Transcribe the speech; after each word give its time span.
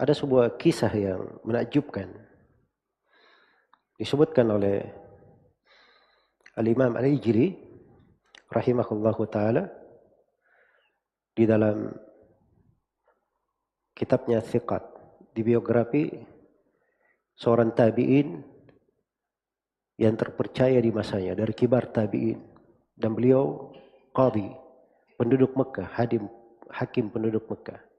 ada 0.00 0.16
sebuah 0.16 0.56
kisah 0.56 0.88
yang 0.96 1.20
menakjubkan. 1.44 2.08
Disebutkan 4.00 4.48
oleh 4.48 4.80
Al-Imam 6.56 6.96
Al-Ijri 6.96 7.52
rahimahullahu 8.48 9.22
taala 9.28 9.68
di 11.36 11.44
dalam 11.44 11.92
kitabnya 13.92 14.40
Thiqat 14.40 14.80
di 15.36 15.44
biografi 15.44 16.08
seorang 17.36 17.76
tabi'in 17.76 18.40
yang 20.00 20.16
terpercaya 20.16 20.80
di 20.80 20.88
masanya 20.88 21.36
dari 21.36 21.52
kibar 21.52 21.92
tabi'in 21.92 22.40
dan 22.96 23.12
beliau 23.12 23.68
qadhi 24.16 24.48
penduduk 25.20 25.52
Mekah, 25.52 25.92
hadim 25.92 26.24
hakim 26.72 27.12
penduduk 27.12 27.44
Mekah. 27.52 27.89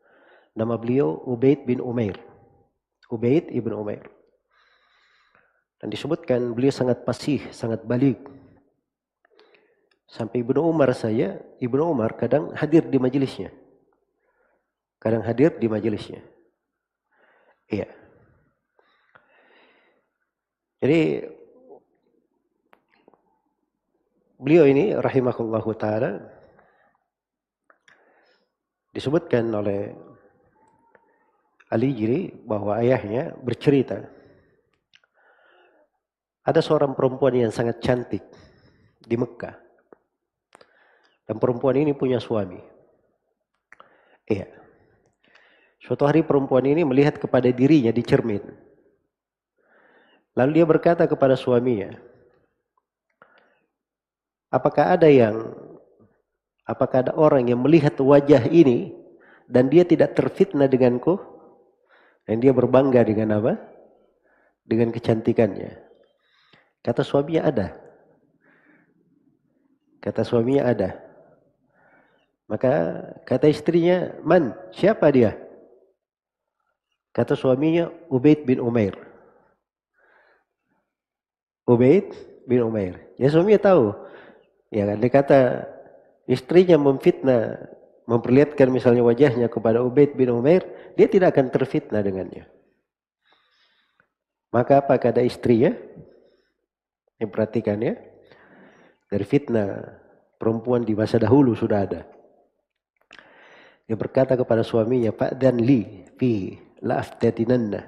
Nama 0.52 0.76
beliau 0.76 1.24
Ubaid 1.28 1.64
bin 1.64 1.80
Umair. 1.80 2.20
Ubaid 3.12 3.52
ibn 3.52 3.76
Umair. 3.76 4.08
Dan 5.80 5.92
disebutkan 5.92 6.54
beliau 6.56 6.72
sangat 6.72 7.04
pasih, 7.04 7.42
sangat 7.52 7.84
balik. 7.84 8.22
Sampai 10.12 10.44
Ibnu 10.44 10.60
Umar 10.60 10.92
saya, 10.92 11.40
Ibnu 11.58 11.92
Umar 11.92 12.20
kadang 12.20 12.52
hadir 12.54 12.84
di 12.88 13.00
majelisnya. 13.00 13.50
Kadang 15.02 15.24
hadir 15.24 15.56
di 15.56 15.66
majelisnya. 15.72 16.22
Iya. 17.72 17.88
Jadi 20.84 21.02
beliau 24.36 24.68
ini 24.68 24.94
rahimahullahu 24.98 25.72
taala 25.80 26.20
disebutkan 28.92 29.48
oleh 29.56 30.11
Ali 31.72 31.96
Jiri 31.96 32.36
bahwa 32.44 32.76
ayahnya 32.84 33.32
bercerita 33.40 34.04
ada 36.44 36.60
seorang 36.60 36.92
perempuan 36.92 37.38
yang 37.38 37.54
sangat 37.54 37.80
cantik 37.80 38.26
di 39.00 39.16
Mekah. 39.16 39.56
Dan 41.24 41.40
perempuan 41.40 41.80
ini 41.80 41.96
punya 41.96 42.20
suami. 42.20 42.60
Iya. 44.28 44.52
Suatu 45.80 46.04
hari 46.04 46.28
perempuan 46.28 46.68
ini 46.68 46.84
melihat 46.84 47.16
kepada 47.16 47.48
dirinya 47.50 47.94
di 47.94 48.04
cermin. 48.04 48.44
Lalu 50.36 50.60
dia 50.60 50.66
berkata 50.68 51.08
kepada 51.08 51.40
suaminya, 51.40 51.96
Apakah 54.52 55.00
ada 55.00 55.08
yang 55.08 55.56
apakah 56.68 57.08
ada 57.08 57.16
orang 57.16 57.48
yang 57.48 57.64
melihat 57.64 57.96
wajah 58.04 58.52
ini 58.52 58.92
dan 59.48 59.72
dia 59.72 59.88
tidak 59.88 60.12
terfitnah 60.12 60.68
denganku? 60.68 61.16
Dan 62.26 62.40
dia 62.40 62.54
berbangga 62.54 63.02
dengan 63.02 63.42
apa? 63.42 63.58
Dengan 64.66 64.94
kecantikannya. 64.94 65.78
Kata 66.82 67.02
suaminya 67.02 67.44
ada. 67.50 67.68
Kata 70.02 70.22
suaminya 70.26 70.64
ada. 70.66 70.90
Maka 72.50 72.72
kata 73.24 73.48
istrinya, 73.48 74.18
"Man, 74.26 74.52
siapa 74.74 75.08
dia?" 75.14 75.38
Kata 77.14 77.38
suaminya, 77.38 77.92
"Ubaid 78.10 78.44
bin 78.44 78.60
Umair." 78.60 78.98
Ubaid 81.70 82.12
bin 82.50 82.66
Umair. 82.66 82.98
Ya 83.16 83.30
suaminya 83.30 83.62
tahu 83.62 83.94
Ya 84.72 84.88
kan, 84.88 85.04
dia 85.04 85.12
kata 85.12 85.40
istrinya 86.32 86.80
memfitnah, 86.80 87.60
memperlihatkan 88.12 88.68
misalnya 88.68 89.08
wajahnya 89.08 89.48
kepada 89.48 89.80
Ubaid 89.80 90.20
bin 90.20 90.36
Umair, 90.36 90.68
dia 91.00 91.08
tidak 91.08 91.32
akan 91.32 91.48
terfitnah 91.48 92.04
dengannya. 92.04 92.44
Maka 94.52 94.84
apa 94.84 95.00
kata 95.00 95.24
istrinya? 95.24 95.72
Yang 97.16 97.30
perhatikan 97.32 97.80
ya. 97.80 97.96
Dari 99.08 99.24
fitnah 99.24 99.96
perempuan 100.36 100.84
di 100.84 100.92
masa 100.92 101.16
dahulu 101.16 101.56
sudah 101.56 101.88
ada. 101.88 102.02
Dia 103.88 103.96
berkata 103.96 104.36
kepada 104.36 104.64
suaminya, 104.64 105.16
Pak 105.16 105.40
dan 105.40 105.64
li 105.64 106.04
fi 106.20 106.60
la'aftatinanna. 106.84 107.80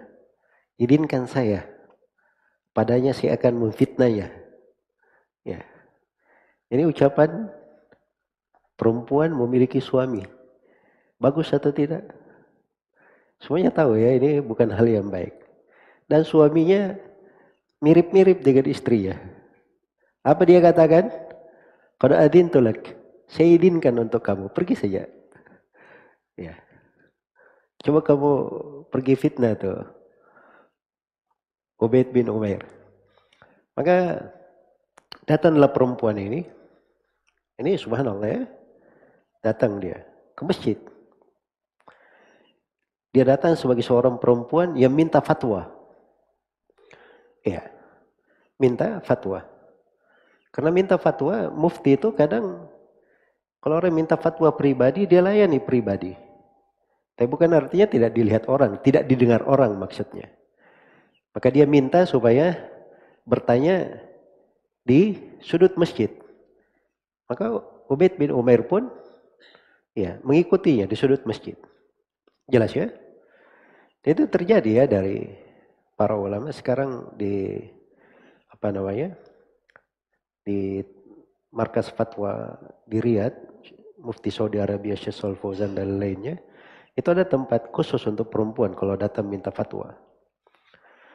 Izinkan 0.80 1.28
saya. 1.28 1.68
Padanya 2.72 3.12
saya 3.12 3.36
akan 3.36 3.68
memfitnahnya. 3.68 4.32
Ya. 5.44 5.62
Ini 6.72 6.88
ucapan 6.88 7.52
perempuan 8.76 9.34
memiliki 9.34 9.80
suami. 9.80 10.24
Bagus 11.22 11.54
atau 11.56 11.72
tidak? 11.72 12.04
Semuanya 13.40 13.72
tahu 13.76 14.00
ya 14.00 14.16
ini 14.16 14.40
bukan 14.40 14.72
hal 14.72 14.88
yang 14.88 15.08
baik. 15.12 15.36
Dan 16.08 16.24
suaminya 16.24 16.96
mirip-mirip 17.84 18.44
dengan 18.44 18.68
istrinya. 18.68 19.16
Apa 20.24 20.48
dia 20.48 20.64
katakan? 20.64 21.12
Kalau 22.00 22.16
adin 22.20 22.52
tulak, 22.52 22.96
saya 23.32 23.56
izinkan 23.56 23.96
untuk 23.96 24.20
kamu, 24.20 24.52
pergi 24.52 24.76
saja. 24.76 25.04
Ya. 26.36 26.60
Coba 27.84 28.04
kamu 28.04 28.32
pergi 28.92 29.14
fitnah 29.16 29.56
tuh. 29.56 29.84
Ubaid 31.80 32.16
bin 32.16 32.32
Umair. 32.32 32.64
Maka 33.76 34.28
datanglah 35.28 35.72
perempuan 35.72 36.16
ini 36.16 36.48
ini 37.60 37.76
subhanallah 37.76 38.30
ya. 38.30 38.44
Datang 39.44 39.78
dia 39.84 40.08
ke 40.34 40.42
masjid. 40.48 40.80
Dia 43.14 43.28
datang 43.28 43.54
sebagai 43.54 43.86
seorang 43.86 44.18
perempuan 44.18 44.74
yang 44.74 44.90
minta 44.90 45.22
fatwa. 45.22 45.70
Ya. 47.46 47.70
Minta 48.58 49.04
fatwa. 49.06 49.46
Karena 50.50 50.72
minta 50.74 50.96
fatwa, 50.98 51.52
mufti 51.54 52.00
itu 52.00 52.10
kadang 52.16 52.72
kalau 53.64 53.80
orang 53.80 53.96
minta 53.96 54.20
fatwa 54.20 54.52
pribadi, 54.52 55.08
dia 55.08 55.24
layani 55.24 55.64
pribadi. 55.64 56.12
Tapi 57.16 57.28
bukan 57.32 57.56
artinya 57.56 57.88
tidak 57.88 58.12
dilihat 58.12 58.44
orang, 58.52 58.76
tidak 58.84 59.08
didengar 59.08 59.40
orang 59.48 59.80
maksudnya. 59.80 60.28
Maka 61.32 61.48
dia 61.48 61.64
minta 61.64 62.04
supaya 62.04 62.60
bertanya 63.24 64.04
di 64.84 65.16
sudut 65.40 65.80
masjid. 65.80 66.12
Maka 67.32 67.64
Ubaid 67.88 68.20
bin 68.20 68.36
Umair 68.36 68.68
pun 68.68 68.92
ya 69.94 70.22
mengikutinya 70.22 70.86
di 70.90 70.96
sudut 70.98 71.24
masjid. 71.26 71.58
Jelas 72.50 72.74
ya? 72.76 72.92
Itu 74.04 74.28
terjadi 74.28 74.84
ya 74.84 74.86
dari 74.90 75.32
para 75.96 76.18
ulama 76.20 76.52
sekarang 76.52 77.16
di 77.16 77.56
apa 78.52 78.70
namanya? 78.74 79.16
di 80.44 80.84
markas 81.56 81.88
fatwa 81.88 82.60
di 82.84 83.00
Riyadh, 83.00 83.36
Mufti 84.04 84.28
Saudi 84.28 84.60
Arabia 84.60 85.00
Syekh 85.00 85.40
Fauzan 85.40 85.72
dan 85.72 85.96
lainnya, 85.96 86.36
itu 86.94 87.08
ada 87.08 87.24
tempat 87.24 87.72
khusus 87.72 88.04
untuk 88.06 88.28
perempuan 88.28 88.76
kalau 88.76 89.00
datang 89.00 89.32
minta 89.32 89.50
fatwa. 89.50 89.96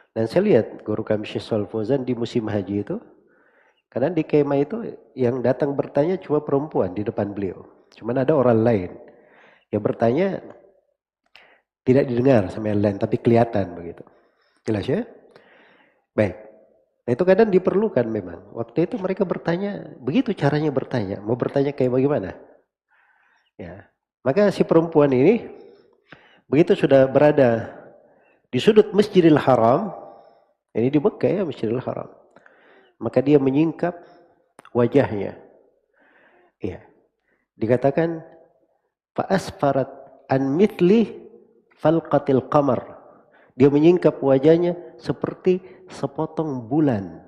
Dan 0.09 0.25
saya 0.25 0.41
lihat 0.41 0.81
guru 0.81 1.05
kami 1.05 1.29
Syekh 1.29 1.69
Fauzan 1.69 2.01
di 2.01 2.17
musim 2.17 2.49
haji 2.49 2.81
itu 2.81 2.97
karena 3.89 4.09
di 4.09 4.25
kemah 4.25 4.59
itu 4.61 4.77
yang 5.13 5.41
datang 5.45 5.77
bertanya 5.77 6.17
cuma 6.17 6.41
perempuan 6.41 6.97
di 6.97 7.05
depan 7.05 7.33
beliau. 7.33 7.65
Cuman 7.97 8.21
ada 8.21 8.33
orang 8.37 8.59
lain 8.61 8.91
yang 9.69 9.81
bertanya 9.81 10.41
tidak 11.85 12.05
didengar 12.05 12.49
sama 12.53 12.69
yang 12.69 12.81
lain 12.81 12.97
tapi 13.01 13.17
kelihatan 13.17 13.73
begitu. 13.73 14.05
Jelas 14.67 14.85
ya? 14.85 15.01
Baik. 16.13 16.35
Nah 17.09 17.11
itu 17.17 17.23
kadang 17.25 17.49
diperlukan 17.49 18.05
memang. 18.05 18.53
Waktu 18.53 18.85
itu 18.85 19.01
mereka 19.01 19.25
bertanya, 19.25 19.97
begitu 19.97 20.29
caranya 20.37 20.69
bertanya. 20.69 21.17
Mau 21.25 21.33
bertanya 21.33 21.73
kayak 21.73 21.97
bagaimana? 21.97 22.37
Ya. 23.57 23.89
Maka 24.21 24.53
si 24.53 24.61
perempuan 24.61 25.09
ini 25.09 25.49
begitu 26.45 26.77
sudah 26.77 27.09
berada 27.09 27.73
di 28.53 28.61
sudut 28.61 28.93
Masjidil 28.93 29.41
Haram, 29.41 29.89
ini 30.77 30.93
di 30.93 31.01
Mekah 31.01 31.41
ya 31.41 31.41
Masjidil 31.45 31.81
Haram. 31.81 32.13
Maka 33.01 33.25
dia 33.25 33.41
menyingkap 33.41 33.97
wajahnya. 34.75 35.33
Iya. 36.59 36.88
Dikatakan 37.59 38.23
faasfarat 39.13 39.91
an 40.31 40.55
mitli 40.55 41.11
falqatil 41.75 42.47
qamar. 42.47 42.97
Dia 43.59 43.67
menyingkap 43.67 44.23
wajahnya 44.23 44.79
seperti 44.95 45.59
sepotong 45.91 46.71
bulan. 46.71 47.27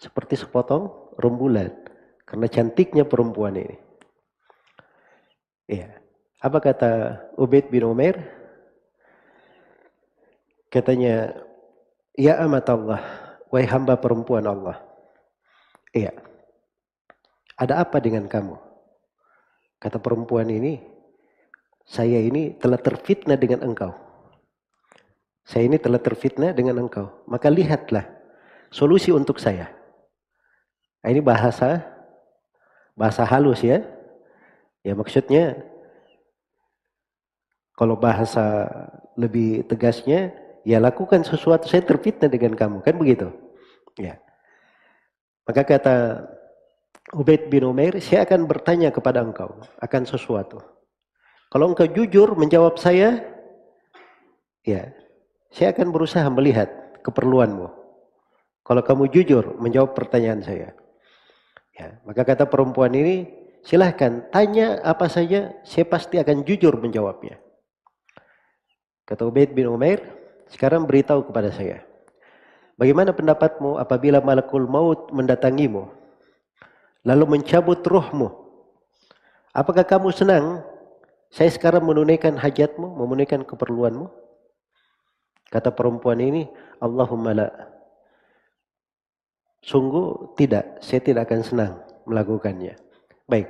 Seperti 0.00 0.40
sepotong 0.40 1.12
rembulan. 1.20 1.68
Karena 2.24 2.48
cantiknya 2.48 3.04
perempuan 3.04 3.60
ini. 3.60 3.76
Iya. 5.68 6.00
Apa 6.40 6.58
kata 6.64 6.92
Ubaid 7.36 7.68
bin 7.68 7.84
Umair? 7.84 8.16
Katanya, 10.72 11.36
Ya 12.16 12.40
amat 12.46 12.66
Allah, 12.72 13.02
Wahai 13.54 13.70
hamba 13.70 13.94
perempuan 13.94 14.42
Allah. 14.50 14.82
Iya. 15.94 16.10
Ada 17.54 17.86
apa 17.86 18.02
dengan 18.02 18.26
kamu? 18.26 18.73
Kata 19.78 20.00
perempuan 20.00 20.48
ini, 20.48 20.80
saya 21.84 22.18
ini 22.20 22.56
telah 22.56 22.80
terfitnah 22.80 23.36
dengan 23.36 23.60
engkau. 23.64 23.92
Saya 25.44 25.68
ini 25.68 25.76
telah 25.76 26.00
terfitnah 26.00 26.56
dengan 26.56 26.80
engkau. 26.80 27.12
Maka 27.28 27.52
lihatlah 27.52 28.08
solusi 28.72 29.12
untuk 29.12 29.36
saya. 29.36 29.68
Nah, 31.04 31.08
ini 31.12 31.20
bahasa 31.20 31.84
bahasa 32.96 33.28
halus 33.28 33.60
ya. 33.60 33.84
Ya 34.80 34.96
maksudnya 34.96 35.60
kalau 37.76 38.00
bahasa 38.00 38.64
lebih 39.20 39.68
tegasnya 39.68 40.32
ya 40.64 40.80
lakukan 40.80 41.22
sesuatu 41.22 41.68
saya 41.68 41.84
terfitnah 41.84 42.32
dengan 42.32 42.56
kamu 42.56 42.80
kan 42.80 42.96
begitu. 42.96 43.28
Ya. 44.00 44.16
Maka 45.44 45.60
kata 45.60 46.24
Ubaid 47.12 47.52
bin 47.52 47.68
Umair, 47.68 48.00
saya 48.00 48.24
akan 48.24 48.48
bertanya 48.48 48.88
kepada 48.88 49.20
engkau 49.20 49.60
akan 49.76 50.02
sesuatu. 50.08 50.64
Kalau 51.52 51.68
engkau 51.68 51.84
jujur 51.84 52.32
menjawab 52.32 52.80
saya, 52.80 53.20
ya, 54.64 54.88
saya 55.52 55.76
akan 55.76 55.92
berusaha 55.92 56.24
melihat 56.32 56.72
keperluanmu. 57.04 57.68
Kalau 58.64 58.80
kamu 58.80 59.12
jujur 59.12 59.60
menjawab 59.60 59.92
pertanyaan 59.92 60.40
saya. 60.40 60.72
Ya, 61.76 62.00
maka 62.08 62.24
kata 62.24 62.48
perempuan 62.48 62.96
ini, 62.96 63.28
silahkan 63.60 64.24
tanya 64.32 64.80
apa 64.80 65.04
saja, 65.12 65.52
saya 65.60 65.84
pasti 65.84 66.16
akan 66.16 66.40
jujur 66.48 66.72
menjawabnya. 66.80 67.36
Kata 69.04 69.28
Ubaid 69.28 69.52
bin 69.52 69.68
Umair, 69.68 70.00
sekarang 70.48 70.88
beritahu 70.88 71.28
kepada 71.28 71.52
saya. 71.52 71.84
Bagaimana 72.80 73.12
pendapatmu 73.12 73.76
apabila 73.76 74.24
malakul 74.24 74.64
maut 74.64 75.12
mendatangimu? 75.12 76.03
Lalu 77.04 77.38
mencabut 77.38 77.84
rohmu. 77.84 78.32
Apakah 79.52 79.84
kamu 79.84 80.10
senang 80.10 80.64
saya 81.28 81.52
sekarang 81.52 81.84
menunaikan 81.84 82.34
hajatmu, 82.34 82.96
menunaikan 82.96 83.44
keperluanmu? 83.44 84.08
Kata 85.52 85.70
perempuan 85.70 86.18
ini, 86.18 86.48
Allahumma 86.82 87.30
la. 87.36 87.48
Sungguh 89.62 90.34
tidak, 90.36 90.82
saya 90.82 91.00
tidak 91.00 91.30
akan 91.30 91.40
senang 91.40 91.72
melakukannya. 92.04 92.76
Baik. 93.24 93.48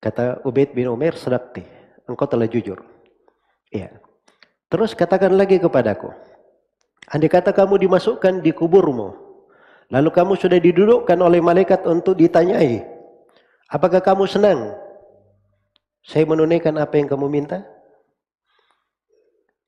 Kata 0.00 0.40
Ubaid 0.48 0.72
bin 0.72 0.88
Umar, 0.88 1.14
sedakti, 1.14 1.62
engkau 2.08 2.24
telah 2.24 2.48
jujur. 2.48 2.80
Iya. 3.70 4.00
Terus 4.70 4.96
katakan 4.96 5.34
lagi 5.34 5.58
kepadaku, 5.58 6.10
andai 7.10 7.30
kata 7.30 7.50
kamu 7.50 7.86
dimasukkan 7.86 8.38
di 8.42 8.54
kuburmu, 8.54 9.29
lalu 9.90 10.10
kamu 10.14 10.32
sudah 10.38 10.58
didudukkan 10.62 11.18
oleh 11.18 11.42
malaikat 11.42 11.82
untuk 11.84 12.14
ditanyai, 12.16 12.86
apakah 13.66 13.98
kamu 13.98 14.24
senang? 14.30 14.74
Saya 16.00 16.24
menunaikan 16.24 16.74
apa 16.80 16.96
yang 16.96 17.10
kamu 17.10 17.26
minta? 17.28 17.66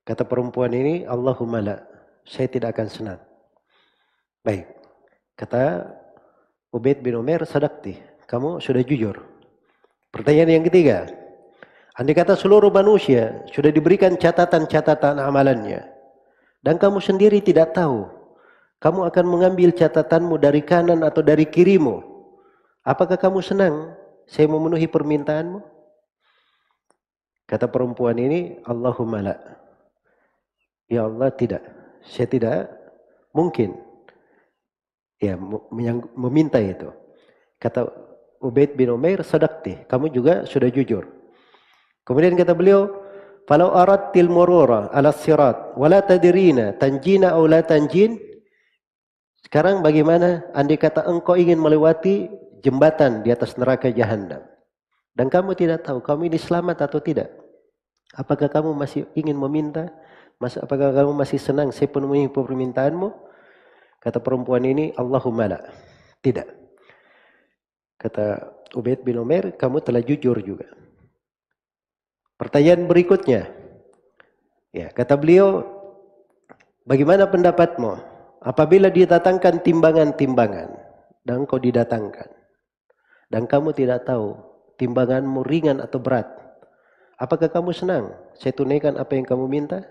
Kata 0.02 0.26
perempuan 0.26 0.72
ini, 0.72 1.04
Allahumma 1.06 1.62
la, 1.62 1.76
saya 2.26 2.48
tidak 2.48 2.74
akan 2.74 2.88
senang. 2.88 3.20
Baik. 4.42 4.66
Kata 5.38 5.86
Ubaid 6.72 7.04
bin 7.04 7.14
Umar, 7.20 7.44
sadakti, 7.46 8.00
kamu 8.26 8.58
sudah 8.58 8.82
jujur. 8.82 9.20
Pertanyaan 10.08 10.60
yang 10.60 10.64
ketiga, 10.66 11.08
andai 11.96 12.16
kata 12.16 12.36
seluruh 12.36 12.72
manusia 12.72 13.44
sudah 13.52 13.69
diberikan 13.69 14.16
catatan-catatan 14.16 15.20
amalannya, 15.20 15.84
dan 16.64 16.80
kamu 16.80 17.00
sendiri 17.00 17.44
tidak 17.44 17.76
tahu, 17.76 18.08
kamu 18.82 19.06
akan 19.06 19.26
mengambil 19.31 19.70
catatanmu 19.70 20.43
dari 20.43 20.58
kanan 20.58 21.06
atau 21.06 21.23
dari 21.23 21.46
kirimu, 21.46 22.02
apakah 22.82 23.14
kamu 23.14 23.38
senang 23.38 23.94
saya 24.26 24.50
memenuhi 24.50 24.90
permintaanmu? 24.90 25.62
Kata 27.46 27.70
perempuan 27.70 28.19
ini, 28.19 28.58
Allahumma 28.67 29.23
la. 29.23 29.37
Ya 30.90 31.06
Allah 31.06 31.31
tidak. 31.31 31.62
Saya 32.02 32.26
tidak 32.26 32.75
mungkin 33.31 33.79
ya 35.23 35.38
meminta 36.19 36.58
itu. 36.58 36.90
Kata 37.62 37.87
Ubaid 38.43 38.75
bin 38.75 38.90
Umair, 38.90 39.23
sadaqti. 39.23 39.87
Kamu 39.87 40.11
juga 40.11 40.43
sudah 40.43 40.67
jujur. 40.67 41.06
Kemudian 42.02 42.34
kata 42.34 42.50
beliau, 42.50 42.90
"Falau 43.46 43.70
aradtil 43.79 44.26
murura 44.26 44.90
ala 44.90 45.14
sirat 45.14 45.79
wala 45.79 46.02
tadrina 46.02 46.75
tanjina 46.75 47.38
aw 47.38 47.46
la 47.46 47.62
tanjin?" 47.62 48.31
Sekarang 49.43 49.83
bagaimana 49.83 50.47
andai 50.55 50.79
kata 50.79 51.06
engkau 51.06 51.35
ingin 51.35 51.59
melewati 51.59 52.31
jembatan 52.62 53.27
di 53.27 53.35
atas 53.35 53.59
neraka 53.59 53.91
jahanam 53.91 54.43
dan 55.12 55.27
kamu 55.29 55.53
tidak 55.59 55.85
tahu 55.85 55.99
kamu 56.00 56.33
ini 56.33 56.39
selamat 56.39 56.89
atau 56.89 57.03
tidak? 57.03 57.29
Apakah 58.17 58.49
kamu 58.49 58.77
masih 58.77 59.09
ingin 59.17 59.37
meminta 59.37 59.91
Mas, 60.43 60.59
apakah 60.59 60.91
kamu 60.91 61.15
masih 61.15 61.39
senang 61.39 61.71
saya 61.71 61.87
penuhi 61.87 62.27
permintaanmu? 62.27 63.15
Kata 64.03 64.19
perempuan 64.19 64.67
ini, 64.67 64.91
Allahumma 64.99 65.47
la. 65.47 65.62
Tidak. 66.19 66.49
Kata 67.94 68.50
Ubaid 68.75 69.06
bin 69.06 69.23
Umar, 69.23 69.55
kamu 69.55 69.79
telah 69.87 70.03
jujur 70.03 70.35
juga. 70.43 70.67
Pertanyaan 72.35 72.91
berikutnya. 72.91 73.55
Ya, 74.75 74.91
kata 74.91 75.15
beliau, 75.15 75.62
bagaimana 76.83 77.31
pendapatmu 77.31 78.03
apabila 78.43 78.91
didatangkan 78.91 79.62
timbangan-timbangan 79.62 80.69
dan 81.23 81.47
kau 81.47 81.62
didatangkan 81.62 82.29
dan 83.31 83.47
kamu 83.47 83.73
tidak 83.73 84.05
tahu 84.05 84.35
timbanganmu 84.77 85.47
ringan 85.47 85.79
atau 85.79 86.03
berat, 86.03 86.27
apakah 87.17 87.49
kamu 87.49 87.71
senang 87.71 88.12
saya 88.35 88.53
tunaikan 88.53 88.99
apa 88.99 89.15
yang 89.15 89.27
kamu 89.27 89.47
minta? 89.47 89.87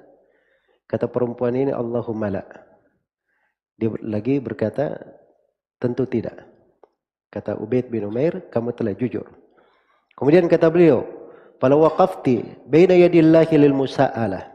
Kata 0.91 1.07
perempuan 1.07 1.55
ini 1.55 1.71
Allahumma 1.71 2.27
la. 2.27 2.43
Dia 3.79 3.95
lagi 4.03 4.43
berkata 4.43 4.99
tentu 5.79 6.03
tidak. 6.03 6.35
Kata 7.31 7.55
Ubaid 7.55 7.87
bin 7.87 8.03
Umair, 8.03 8.51
kamu 8.51 8.75
telah 8.75 8.91
jujur. 8.91 9.23
Kemudian 10.19 10.51
kata 10.51 10.67
beliau, 10.67 11.07
"Fala 11.63 11.79
waqafti 11.79 12.43
baina 12.67 12.91
yadillahi 12.91 13.55
lil 13.55 13.71
musa'alah." 13.71 14.51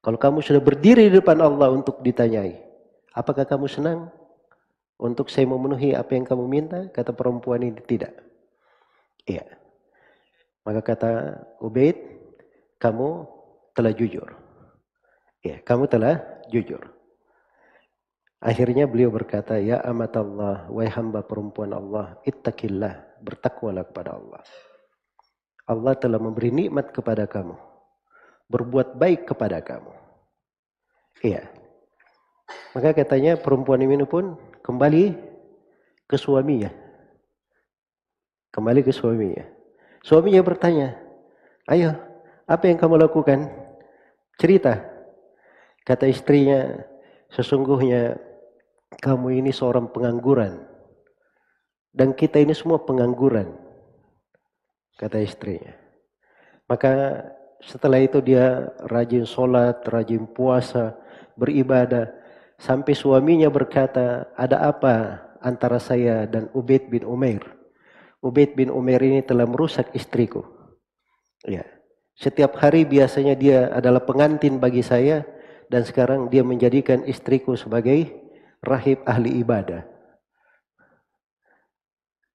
Kalau 0.00 0.16
kamu 0.16 0.38
sudah 0.40 0.62
berdiri 0.62 1.10
di 1.10 1.18
depan 1.18 1.42
Allah 1.42 1.68
untuk 1.74 2.00
ditanyai, 2.00 2.69
apakah 3.16 3.46
kamu 3.46 3.66
senang 3.66 4.10
untuk 5.00 5.32
saya 5.32 5.48
memenuhi 5.48 5.96
apa 5.96 6.12
yang 6.12 6.28
kamu 6.28 6.44
minta? 6.44 6.80
Kata 6.92 7.16
perempuan 7.16 7.64
ini 7.64 7.80
tidak. 7.84 8.12
Iya. 9.24 9.46
Maka 10.60 10.80
kata 10.84 11.12
Ubaid, 11.64 11.96
kamu 12.76 13.24
telah 13.72 13.92
jujur. 13.96 14.28
Ya, 15.40 15.56
kamu 15.64 15.88
telah 15.88 16.20
jujur. 16.52 16.84
Akhirnya 18.40 18.88
beliau 18.88 19.12
berkata, 19.12 19.60
Ya 19.60 19.80
amat 19.88 20.16
Allah, 20.16 20.68
wahai 20.68 20.88
hamba 20.92 21.24
perempuan 21.24 21.72
Allah, 21.76 22.16
ittaqillah, 22.24 23.20
bertakwalah 23.20 23.84
kepada 23.88 24.16
Allah. 24.16 24.40
Allah 25.68 25.94
telah 25.96 26.20
memberi 26.20 26.48
nikmat 26.48 26.92
kepada 26.92 27.28
kamu. 27.28 27.56
Berbuat 28.48 28.96
baik 28.96 29.28
kepada 29.28 29.60
kamu. 29.60 29.92
Iya. 31.20 31.59
Maka 32.74 32.94
katanya 32.94 33.34
perempuan 33.34 33.82
ini 33.82 34.06
pun 34.06 34.38
kembali 34.62 35.14
ke 36.06 36.16
suaminya. 36.18 36.70
Kembali 38.50 38.80
ke 38.82 38.90
suaminya. 38.90 39.46
Suaminya 40.02 40.42
bertanya, 40.42 40.98
ayo, 41.70 41.94
apa 42.50 42.64
yang 42.66 42.78
kamu 42.80 42.98
lakukan? 42.98 43.46
Cerita. 44.40 44.80
Kata 45.86 46.10
istrinya, 46.10 46.82
sesungguhnya 47.30 48.18
kamu 48.98 49.38
ini 49.38 49.54
seorang 49.54 49.86
pengangguran. 49.94 50.66
Dan 51.90 52.14
kita 52.14 52.42
ini 52.42 52.54
semua 52.54 52.82
pengangguran. 52.82 53.54
Kata 54.98 55.22
istrinya. 55.22 55.74
Maka 56.70 57.24
setelah 57.60 57.98
itu 57.98 58.22
dia 58.22 58.70
rajin 58.86 59.26
sholat, 59.26 59.82
rajin 59.86 60.26
puasa, 60.26 60.94
beribadah. 61.34 62.19
Sampai 62.60 62.92
suaminya 62.92 63.48
berkata, 63.48 64.28
ada 64.36 64.68
apa 64.68 65.24
antara 65.40 65.80
saya 65.80 66.28
dan 66.28 66.52
Ubaid 66.52 66.92
bin 66.92 67.08
Umair? 67.08 67.40
Ubaid 68.20 68.52
bin 68.52 68.68
Umair 68.68 69.00
ini 69.00 69.24
telah 69.24 69.48
merusak 69.48 69.88
istriku. 69.96 70.44
Ya. 71.48 71.64
Setiap 72.20 72.60
hari 72.60 72.84
biasanya 72.84 73.32
dia 73.32 73.72
adalah 73.72 74.04
pengantin 74.04 74.60
bagi 74.60 74.84
saya 74.84 75.24
dan 75.72 75.88
sekarang 75.88 76.28
dia 76.28 76.44
menjadikan 76.44 77.00
istriku 77.08 77.56
sebagai 77.56 78.12
rahib 78.60 79.00
ahli 79.08 79.40
ibadah. 79.40 79.88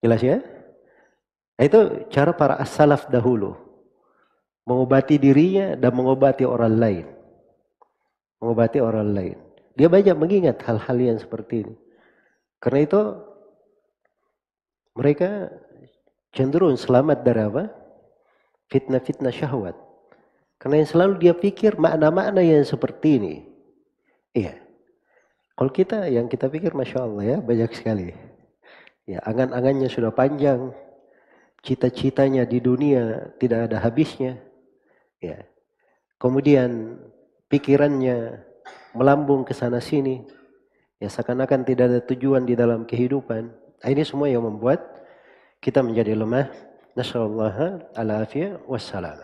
Jelas 0.01 0.25
ya? 0.25 0.41
Itu 1.61 2.09
cara 2.09 2.33
para 2.33 2.57
as-salaf 2.57 3.13
dahulu. 3.13 3.53
Mengobati 4.65 5.21
dirinya 5.21 5.77
dan 5.77 5.93
mengobati 5.93 6.49
orang 6.49 6.73
lain. 6.81 7.05
Mengobati 8.41 8.81
orang 8.81 9.09
lain. 9.13 9.44
Dia 9.75 9.91
banyak 9.91 10.15
mengingat 10.15 10.63
hal-hal 10.63 10.97
yang 10.97 11.19
seperti 11.19 11.67
ini. 11.67 11.75
Karena 12.63 12.79
itu 12.87 13.01
mereka 14.95 15.51
cenderung 16.31 16.79
selamat 16.79 17.27
dari 17.27 17.41
apa? 17.43 17.63
Fitnah-fitnah 18.71 19.35
syahwat. 19.35 19.75
Karena 20.55 20.81
yang 20.81 20.89
selalu 20.89 21.13
dia 21.19 21.33
pikir 21.35 21.75
makna-makna 21.75 22.39
yang 22.39 22.63
seperti 22.63 23.19
ini. 23.19 23.35
Iya. 24.31 24.55
Kalau 25.55 25.71
kita 25.71 26.07
yang 26.11 26.27
kita 26.27 26.51
pikir 26.51 26.75
Masya 26.75 26.99
Allah 27.03 27.23
ya 27.23 27.37
banyak 27.39 27.71
sekali. 27.75 28.11
Ya 29.07 29.19
angan-angannya 29.23 29.91
sudah 29.91 30.11
panjang. 30.15 30.71
Cita-citanya 31.61 32.47
di 32.47 32.63
dunia 32.63 33.35
tidak 33.39 33.71
ada 33.71 33.83
habisnya. 33.83 34.39
Ya. 35.19 35.43
Kemudian 36.17 36.99
pikirannya 37.51 38.43
melambung 38.95 39.43
ke 39.43 39.51
sana 39.51 39.83
sini. 39.83 40.23
Ya 40.97 41.11
seakan-akan 41.11 41.67
tidak 41.67 41.85
ada 41.91 41.99
tujuan 42.01 42.47
di 42.47 42.55
dalam 42.55 42.87
kehidupan. 42.87 43.51
Nah, 43.83 43.89
ini 43.91 44.01
semua 44.07 44.31
yang 44.31 44.47
membuat 44.47 44.81
kita 45.59 45.83
menjadi 45.83 46.15
lemah. 46.15 46.47
Nasallallahu 46.95 47.91
ala 47.99 48.23
afiyah 48.23 48.63
wassalam. 48.65 49.19